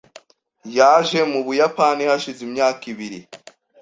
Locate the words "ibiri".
2.93-3.19